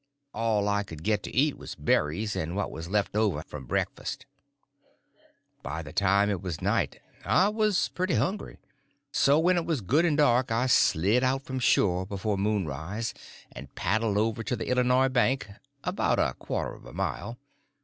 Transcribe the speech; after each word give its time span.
All 0.33 0.67
I 0.67 0.81
could 0.81 1.03
get 1.03 1.21
to 1.21 1.31
eat 1.35 1.59
was 1.59 1.75
berries 1.75 2.35
and 2.35 2.55
what 2.55 2.71
was 2.71 2.89
left 2.89 3.15
over 3.15 3.43
from 3.43 3.67
breakfast. 3.67 4.25
By 5.61 5.83
the 5.83 5.93
time 5.93 6.27
it 6.31 6.41
was 6.41 6.59
night 6.59 6.99
I 7.23 7.49
was 7.49 7.89
pretty 7.89 8.15
hungry. 8.15 8.57
So 9.11 9.37
when 9.37 9.57
it 9.57 9.65
was 9.67 9.81
good 9.81 10.03
and 10.05 10.17
dark 10.17 10.51
I 10.51 10.65
slid 10.65 11.23
out 11.23 11.43
from 11.43 11.59
shore 11.59 12.07
before 12.07 12.35
moonrise 12.39 13.13
and 13.51 13.75
paddled 13.75 14.17
over 14.17 14.41
to 14.41 14.55
the 14.55 14.69
Illinois 14.69 15.07
bank—about 15.09 16.17
a 16.17 16.33
quarter 16.39 16.73
of 16.73 16.85
a 16.87 16.93
mile. 16.93 17.37